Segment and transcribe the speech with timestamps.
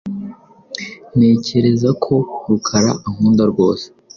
[1.17, 2.13] Ntekereza ko
[2.47, 3.85] Rukara ankunda rwose.